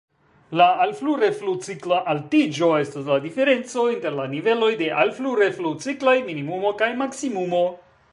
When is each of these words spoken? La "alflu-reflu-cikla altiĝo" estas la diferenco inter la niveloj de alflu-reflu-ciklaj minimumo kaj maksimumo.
La 0.59 0.67
"alflu-reflu-cikla 0.83 1.99
altiĝo" 2.13 2.69
estas 2.85 3.05
la 3.11 3.17
diferenco 3.25 3.83
inter 3.97 4.17
la 4.21 4.25
niveloj 4.31 4.71
de 4.81 4.89
alflu-reflu-ciklaj 5.03 6.17
minimumo 6.31 6.73
kaj 6.81 6.89
maksimumo. 7.03 7.63